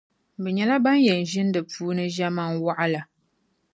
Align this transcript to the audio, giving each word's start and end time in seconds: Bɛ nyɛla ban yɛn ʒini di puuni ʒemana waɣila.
Bɛ 0.41 0.49
nyɛla 0.53 0.75
ban 0.83 0.99
yɛn 1.05 1.21
ʒini 1.31 1.51
di 1.53 1.61
puuni 1.71 2.05
ʒemana 2.15 2.57
waɣila. 2.65 3.01